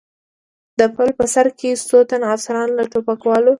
د 0.79 0.81
پله 0.93 1.11
په 1.19 1.25
سر 1.33 1.47
کې 1.59 1.69
څو 1.89 1.97
تنه 2.09 2.25
افسران، 2.35 2.69
له 2.77 2.83
ټوپکوالو. 2.91 3.49